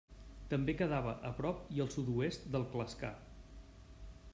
També 0.53 0.73
quedava 0.79 1.13
a 1.29 1.31
prop 1.41 1.61
i 1.77 1.85
al 1.85 1.93
sud-oest 1.97 2.51
del 2.57 2.69
Clascar. 2.75 3.15